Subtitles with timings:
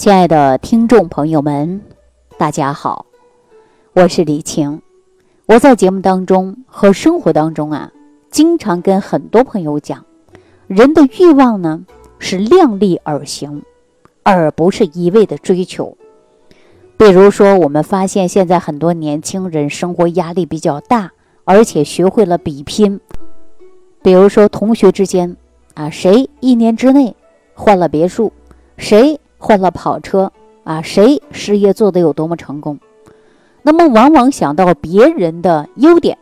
[0.00, 1.82] 亲爱的听众朋友们，
[2.38, 3.04] 大家好，
[3.92, 4.80] 我是李晴。
[5.44, 7.92] 我在节目当中和生活当中啊，
[8.30, 10.06] 经常跟很多朋友讲，
[10.68, 11.84] 人的欲望呢
[12.18, 13.62] 是量力而行，
[14.22, 15.94] 而不是一味的追求。
[16.96, 21.12] 比如说，我们发现现在很多年轻人生活压力比较大，
[21.44, 22.98] 而且学会了比拼。
[24.02, 25.36] 比如说，同学之间
[25.74, 27.14] 啊，谁一年之内
[27.52, 28.32] 换了别墅，
[28.78, 29.20] 谁？
[29.40, 30.30] 换了跑车
[30.62, 32.78] 啊，谁事业做得有多么成功？
[33.62, 36.16] 那么往往想到别人的优点，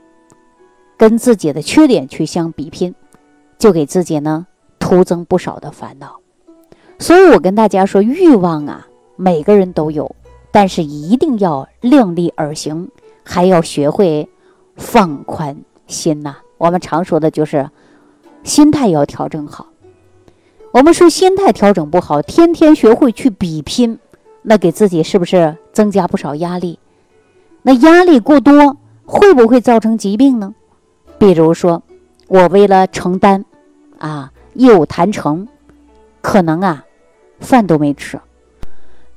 [0.96, 2.94] 跟自己的缺点去相比拼，
[3.58, 4.46] 就给自己呢
[4.78, 6.20] 徒增不少的烦恼。
[6.98, 8.86] 所以我跟大家说，欲望啊，
[9.16, 10.14] 每个人都有，
[10.50, 12.88] 但是一定要量力而行，
[13.24, 14.28] 还要学会
[14.76, 16.36] 放宽心呐。
[16.56, 17.68] 我们常说的就是
[18.42, 19.66] 心态要调整好。
[20.70, 23.98] 我们说心态调整不好，天天学会去比拼，
[24.42, 26.78] 那给自己是不是增加不少压力？
[27.62, 30.54] 那压力过多会不会造成疾病呢？
[31.18, 31.82] 比如说，
[32.26, 33.46] 我为了承担
[33.98, 35.48] 啊业务谈成，
[36.20, 36.84] 可能啊
[37.40, 38.20] 饭都没吃，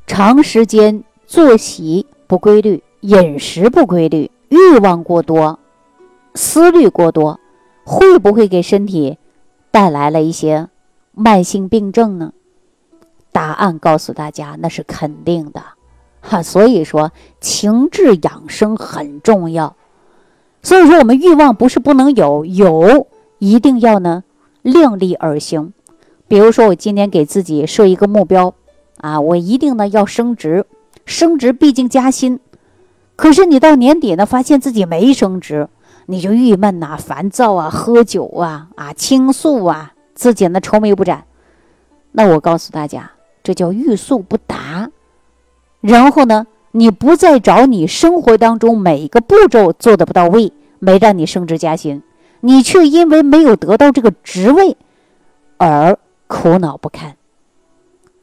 [0.08, 5.60] 长时间作息不规律、饮食不规律、欲望过多、
[6.34, 7.40] 思虑过多，
[7.84, 9.18] 会不会给身体
[9.70, 10.70] 带来了一些？
[11.14, 12.34] 慢性病症呢？
[13.32, 15.64] 答案告诉大家，那是肯定的，
[16.22, 16.44] 哈。
[16.44, 19.76] 所以说，情志养生很重要。
[20.62, 23.08] 所以说，我们欲望不是不能有，有
[23.40, 24.24] 一定要呢
[24.62, 25.74] 量力而行。
[26.28, 28.54] 比如说，我今天给自己设一个目标，
[28.98, 30.66] 啊，我一定呢要升职，
[31.06, 32.40] 升职毕竟加薪。
[33.16, 35.70] 可是你到年底呢，发现自己没升职，
[36.08, 39.94] 你就郁闷呐、烦躁啊、喝酒啊、啊倾诉啊。
[40.22, 41.26] 自己呢愁眉不展，
[42.12, 43.10] 那我告诉大家，
[43.42, 44.92] 这叫欲速不达。
[45.80, 52.04] 然后呢，你不再找你生活当中每一个步骤做的不到位，没让你升职加薪，
[52.42, 54.78] 你却因为没有得到这个职位
[55.58, 55.98] 而
[56.28, 57.16] 苦恼不堪。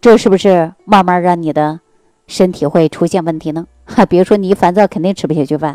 [0.01, 1.81] 这是不是慢慢让你的
[2.28, 3.67] 身体会出现问题呢？
[3.87, 5.75] 哈，比如说你一烦躁，肯定吃不下去饭；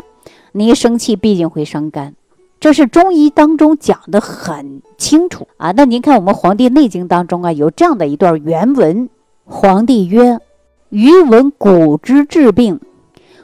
[0.52, 2.14] 你一生气，毕竟会伤肝。
[2.64, 5.72] 这是中医当中讲的很清楚啊。
[5.72, 9.10] 那您看，我们《黄帝内经》当中啊，有这样的一段原文：
[9.44, 10.40] 皇帝曰
[10.88, 12.80] ：“余闻古之治病，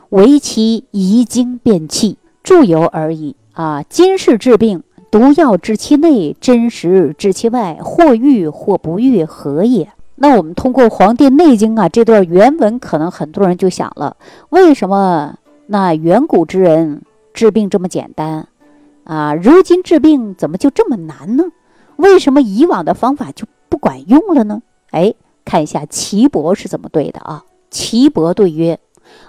[0.09, 3.84] 唯其遗精变气，注由而已啊。
[3.91, 14.16] 今世治病，毒药治其内，真实治其外，或愈或不愈，何也？”那我们通过《黄帝内经》啊这段原文，可能很多人就想了：
[14.48, 15.34] 为什么
[15.66, 17.03] 那远古之人
[17.34, 18.47] 治病这么简单？
[19.10, 21.43] 啊，如今治病怎么就这么难呢？
[21.97, 24.62] 为什么以往的方法就不管用了呢？
[24.93, 27.44] 哎，看一下岐伯是怎么对的啊？
[27.71, 28.78] 岐伯对曰：“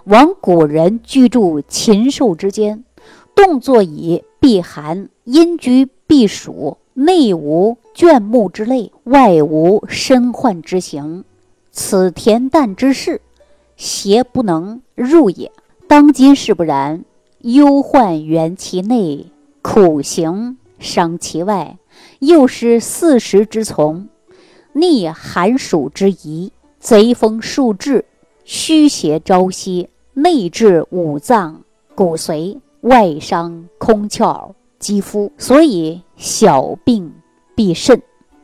[0.05, 2.83] 往古人居住禽兽之间，
[3.33, 11.23] 动作以避寒，阴居避暑，内无倦木之类，外无身患之形，
[11.71, 13.19] 此恬淡之事，
[13.75, 15.51] 邪不能入也。
[15.87, 17.03] 当今是不然，
[17.39, 19.25] 忧患源其内。”
[19.61, 21.77] 苦行伤其外，
[22.19, 24.09] 又失四时之从，
[24.73, 28.05] 逆寒暑之宜，贼风数至，
[28.43, 31.61] 虚邪朝夕，内治五脏
[31.93, 35.31] 骨髓，外伤空窍肌肤。
[35.37, 37.13] 所以小病
[37.55, 38.01] 必甚，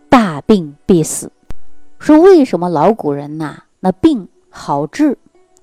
[0.09, 1.31] 大病必死。
[1.97, 5.17] 说为什么老古人呐，那病好治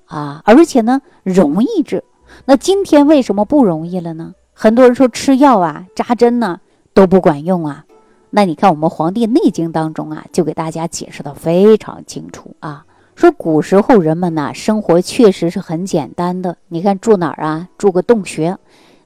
[0.05, 2.03] 啊，而且呢容易治？
[2.43, 4.33] 那今天为什么不容易了呢？
[4.57, 6.61] 很多人说吃药啊、扎针呢
[6.93, 7.83] 都不管用啊，
[8.29, 12.85] 那你看我们《黄帝内经》当中啊，就给大家解释的非常清楚啊。
[13.15, 17.67] 说古时候人们呢生活确实是很简单的，你看住哪儿啊？
[17.77, 18.57] 住个洞穴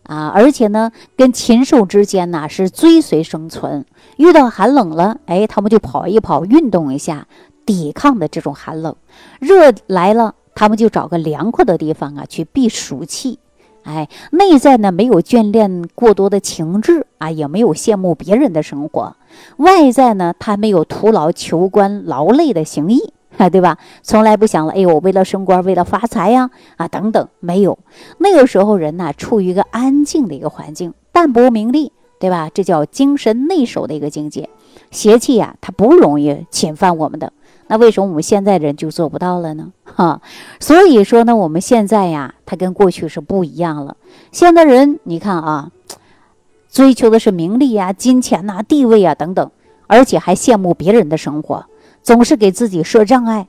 [0.03, 3.83] 啊，而且呢跟禽兽之间呢是追随生存，
[4.17, 7.25] 遇到寒冷了，哎，他们就跑一跑，运动一下，
[7.65, 8.93] 抵抗的这种寒冷；
[9.39, 13.39] 热来了，他们就找个凉快的地方啊去避暑气。
[13.83, 19.15] 哎，内在呢没有眷恋过多的情志啊，也没有羡慕别人的生活；
[19.57, 23.77] 外在呢，他没有徒劳求官劳累的行意啊，对吧？
[24.03, 27.79] 从来不想了，哎呦，我为了升官，为了发财呀，啊等等，没有。
[28.17, 32.49] 那个时候人呢，处于一个安静的一个环境，淡泊名利，对吧？
[32.53, 34.49] 这叫精神内守的一个境界。
[34.91, 37.31] 邪气呀，它不容易侵犯我们的。
[37.67, 39.71] 那为什么我们现在人就做不到了呢？
[39.85, 40.21] 哈，
[40.59, 43.95] 所以说呢，我们现在呀，它跟过去是不一样了。
[44.31, 45.71] 现在人，你看啊，
[46.69, 49.51] 追求的是名利呀、金钱呐、地位啊等等，
[49.87, 51.65] 而且还羡慕别人的生活，
[52.01, 53.47] 总是给自己设障碍。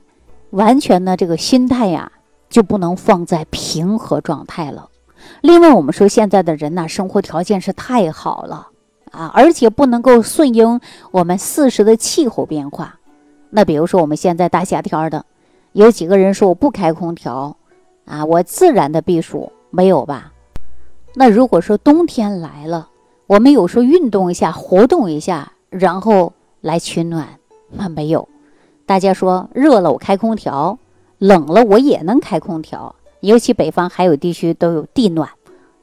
[0.51, 2.11] 完全呢这个心态呀
[2.49, 4.89] 就不能放在平和状态了。
[5.41, 8.67] 另外，我们说现在的人呐，生活条件是太好了
[9.11, 10.79] 啊，而且不能够顺应
[11.11, 12.99] 我们四时的气候变化。
[13.49, 15.25] 那比如说我们现在大夏天的，
[15.73, 17.57] 有几个人说我不开空调
[18.05, 20.31] 啊，我自然的避暑没有吧？
[21.13, 22.87] 那如果说冬天来了，
[23.27, 27.27] 我们有时候运动一下，活动一下，然后来取暖，
[27.69, 28.27] 那没有。
[28.85, 30.77] 大家说热了我开空调，
[31.17, 32.95] 冷了我也能开空调。
[33.21, 35.29] 尤其北方还有地区都有地暖，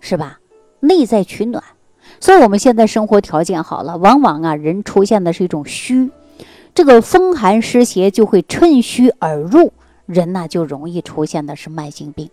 [0.00, 0.38] 是吧？
[0.80, 1.62] 内在取暖。
[2.20, 6.10] 所以我们现在生活条件好了，往往啊人出现的是一种虚，
[6.74, 9.72] 这个风寒湿邪就会趁虚而入，
[10.06, 12.30] 人呢就容易出现的是慢性病。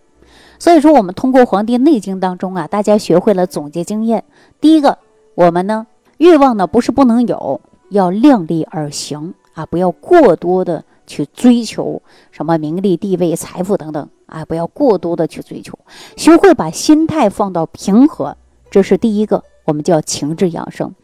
[0.58, 4.24] 所以说，我们通过《黄帝内经》当中啊，大家学会了总结经验。
[4.60, 4.98] 第一个，
[5.34, 5.86] 我们呢
[6.18, 7.60] 欲望呢不是不能有，
[7.90, 15.78] 要量力而行啊，不要过多的去追求什么名利、地位、财富等等啊，不要过多的去追求，
[16.16, 18.36] 学会把心态放到平和，
[18.70, 20.94] 这是第一个，我们叫情志养生。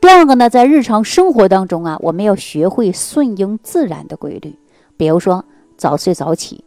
[0.00, 4.58] 第二个呢，在日常生活当中啊，我们要学会顺应自然的规律，
[4.96, 5.44] 比如说
[5.76, 6.64] 早睡早起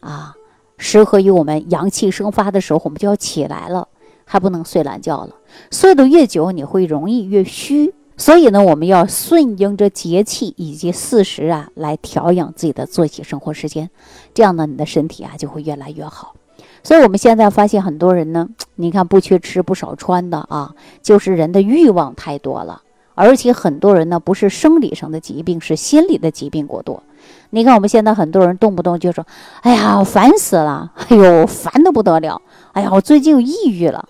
[0.00, 0.34] 啊。
[0.82, 3.86] 适合于我们阳气生发的时候，我们就要起来了，
[4.24, 5.34] 还不能睡懒觉了。
[5.70, 7.92] 睡得越久，你会容易越虚。
[8.20, 13.88] 所以呢，我们要顺应着节气以及四时啊，来调养自己的作息生活时间。
[14.34, 16.34] 这样呢，你的身体啊就会越来越好。
[16.82, 22.82] 所以我们现在发现很多人呢，你看不缺吃不少穿的啊，就是人的欲望太多了，
[23.14, 27.02] 而且很多人呢不是生理上的疾病，是心理的疾病过多。
[27.48, 29.26] 你看，我们现在很多人动不动就说
[29.64, 30.92] ：“哎呀，我烦死了！
[31.08, 32.42] 哎呦，烦的不得了！
[32.72, 34.06] 哎呀，我最近又抑郁了。”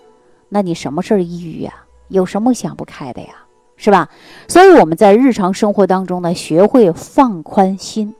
[0.49, 1.73] 那你什么事儿抑郁呀？
[2.09, 3.40] 有什么想不开的呀？
[3.83, 4.09] 是吧？
[4.47, 8.13] 所以我们在日常生活当中呢，学会放宽心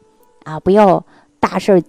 [0.44, 1.06] 啊，不要
[1.40, 1.84] 大事儿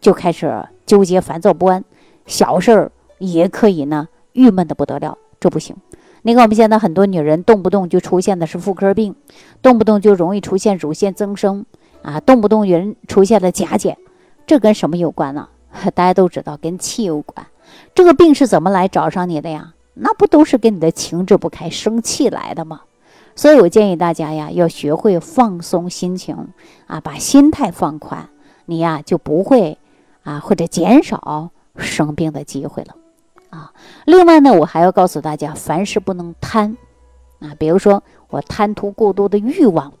[0.00, 1.84] 就开始纠结、烦躁不安，
[2.24, 5.76] 小事儿也可以呢郁闷的不得了，这不行。
[6.22, 9.14] 你看，我们现在很多女人动不动就出现的是妇科病，
[9.60, 11.66] 动不动就容易出现乳腺增生。
[12.00, 13.98] 啊，动不动人出现了甲减，
[14.46, 15.48] 这跟什么有关呢？
[15.94, 17.46] 大家都知道跟气有关。
[17.94, 19.74] 这个病是怎么来找上你的呀？
[19.94, 22.82] 那不都是跟你的情志不开、生气来的吗？
[23.38, 26.48] 所以我建议大家呀，要学会放松心情
[26.88, 28.28] 啊，把心态放宽，
[28.66, 29.78] 你呀就不会
[30.24, 32.96] 啊或者减少生病的机会了
[33.50, 33.72] 啊。
[34.06, 36.76] 另外呢，我还要告诉大家，凡事不能贪
[37.38, 39.92] 啊，比如说我贪图过多的欲望，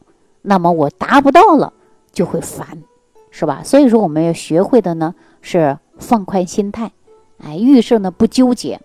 [0.42, 1.72] 那么我达不到了。
[2.10, 2.82] 就会烦，
[3.30, 3.62] 是吧？
[3.62, 6.90] 所以说我们要学会的呢是放宽心态，
[7.38, 8.80] 哎，遇事呢不纠结。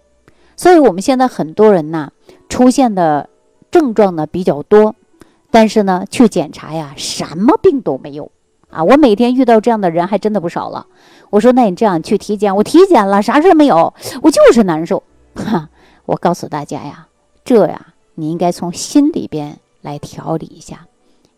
[0.56, 2.12] 所以我们现在很多人呢
[2.50, 3.30] 出现的
[3.74, 4.94] 症状呢比较多，
[5.50, 8.32] 但是呢去检查呀，什么病都没有
[8.70, 8.84] 啊。
[8.84, 10.86] 我每天遇到这样的人还真的不少了。
[11.32, 13.92] 我说那你这样去体检，我体检了，啥事没有，
[14.22, 15.02] 我就是难受。
[15.34, 15.70] 哈，
[16.06, 17.08] 我告诉大家呀，
[17.44, 20.86] 这呀你应该从心里边来调理一下。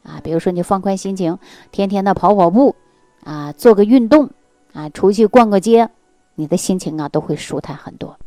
[0.04, 1.40] 啊，比如说你放宽心情，
[1.72, 2.76] 天天的跑跑步，
[3.24, 4.30] 啊，做个运动，
[4.74, 5.90] 啊，出去逛个街，
[6.36, 8.18] 你的心情啊都会舒坦很多。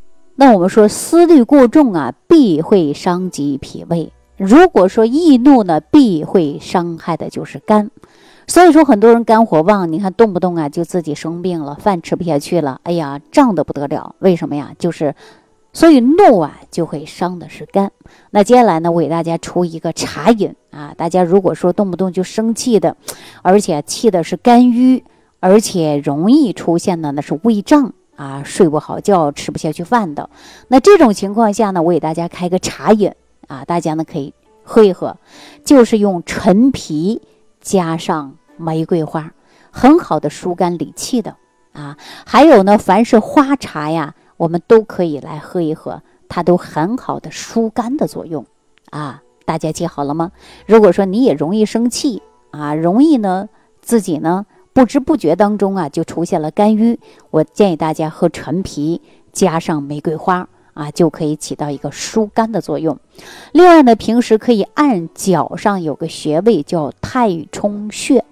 [0.41, 7.91] 那我们说思虑过重啊，必会伤及脾胃；如果说易怒呢，必会伤害的就是肝。
[8.47, 14.15] 所以说很多人肝火旺，你看动不动啊就自己生病了，饭吃不下去了，哎呀，胀得不得了。
[14.21, 14.73] 为什么呀？
[14.79, 15.13] 就是。
[15.73, 17.91] 所以怒啊，就会伤的是肝。
[18.31, 20.95] 那接下来呢，我给大家出一个茶饮啊。
[20.97, 22.97] 大家如果说动不动就生气的，
[23.43, 25.03] 而且气的是肝郁，
[25.41, 30.29] 而且容易出现的那是胃胀啊，睡不好觉，吃不下去饭的。
[30.67, 33.15] 那这种情况下呢，我给大家开个茶饮
[33.47, 34.35] 啊，大家呢可以
[34.65, 35.17] 喝一喝，
[35.65, 37.23] 就是用陈皮
[37.61, 39.33] 加上玫瑰花，
[39.71, 41.37] 很好的疏肝理气的
[41.73, 41.97] 啊。
[42.27, 44.15] 还有呢，凡是花茶呀。
[44.37, 48.47] 我们都可以来喝一喝，它都很好的疏肝的作用
[48.91, 49.21] 啊！
[49.45, 50.31] 大家记好了吗？
[50.65, 52.23] 如果说你也容易生气
[52.53, 53.49] 啊，容易呢
[53.83, 54.47] 自己呢
[54.79, 57.01] 不知不觉当中啊就出现了肝郁，
[57.33, 62.97] 我建议大家喝陈皮加上玫瑰花啊，就可以起到一个疏肝的作用。
[63.51, 68.25] 另外呢，平时可以按脚上有个穴位叫太冲穴，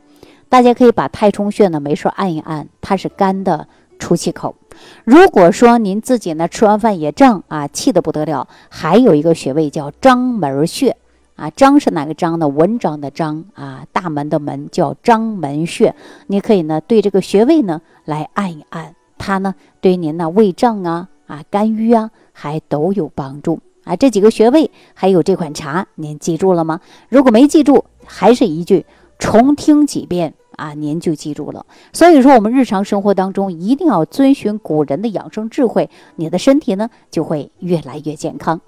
[0.48, 3.66] 大家可以把太冲穴呢没事按一按，它是肝的
[3.98, 4.54] 出气口。
[5.02, 10.96] 如果说您自己呢吃完饭也胀啊，气得不得了，还有一个穴位叫章门穴
[11.36, 12.48] 啊，章是哪个章呢？
[12.48, 15.94] 文章的章啊，大门的门叫章门穴。
[16.28, 23.94] 你可以呢对这个穴位呢来按一按，它呢对您呢胃胀啊啊肝郁啊还都有帮助啊。
[23.96, 26.80] 这几个穴位还有这款茶，您记住了吗？
[27.10, 28.86] 如果没记住，还是一句
[29.18, 31.64] 重听几遍啊，您就记住了。
[31.92, 38.60] 所以说，我们日常生活当中一定要遵循古人的养生智慧，你的身体呢就会越来越健康。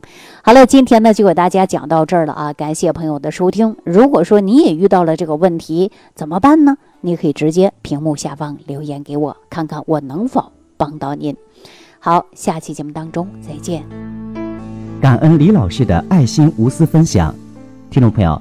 [0.42, 3.76] 好了，今天呢就给大家讲到这儿了啊，感谢朋友的收听。
[3.84, 6.76] 如果说你也遇到了这个问题，怎么办呢？
[7.00, 11.36] 你可以直接屏幕下方留言给我，看看我能否帮到您。
[12.00, 13.84] 好，下期节目当中再见。
[15.00, 17.34] 感恩李老师的爱心无私分享，
[17.88, 18.40] 听众朋友，